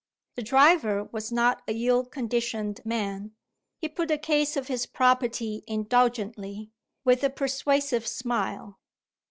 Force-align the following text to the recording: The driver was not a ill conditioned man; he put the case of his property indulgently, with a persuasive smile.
The 0.33 0.41
driver 0.41 1.03
was 1.03 1.31
not 1.31 1.61
a 1.67 1.73
ill 1.73 2.05
conditioned 2.07 2.81
man; 2.83 3.35
he 3.77 3.87
put 3.87 4.07
the 4.07 4.17
case 4.17 4.57
of 4.57 4.67
his 4.67 4.87
property 4.87 5.63
indulgently, 5.67 6.71
with 7.05 7.23
a 7.23 7.29
persuasive 7.29 8.07
smile. 8.07 8.79